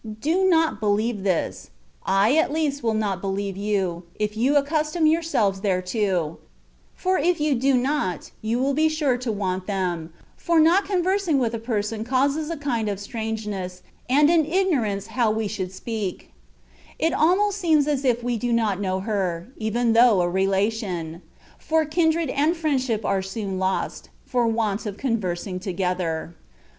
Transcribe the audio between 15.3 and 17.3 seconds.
should speak; it